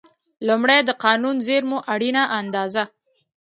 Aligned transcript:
لومړی: 0.47 0.79
د 0.85 0.89
قانوني 1.03 1.43
زېرمو 1.47 1.77
اړینه 1.93 2.23
اندازه. 2.39 2.83